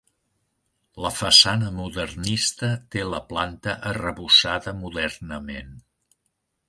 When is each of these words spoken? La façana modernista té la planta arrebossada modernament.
La 1.05 1.11
façana 1.17 1.67
modernista 1.75 2.71
té 2.95 3.05
la 3.09 3.21
planta 3.33 3.77
arrebossada 3.93 4.75
modernament. 4.81 5.71